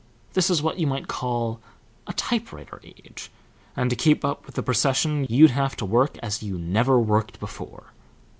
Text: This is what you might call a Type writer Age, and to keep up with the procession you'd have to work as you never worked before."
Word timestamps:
This 0.33 0.49
is 0.49 0.63
what 0.63 0.79
you 0.79 0.87
might 0.87 1.07
call 1.07 1.59
a 2.07 2.13
Type 2.13 2.51
writer 2.51 2.81
Age, 2.83 3.29
and 3.75 3.87
to 3.91 3.95
keep 3.95 4.25
up 4.25 4.47
with 4.47 4.55
the 4.55 4.63
procession 4.63 5.27
you'd 5.29 5.51
have 5.51 5.75
to 5.75 5.85
work 5.85 6.17
as 6.23 6.41
you 6.41 6.57
never 6.57 6.99
worked 6.99 7.39
before." 7.39 7.93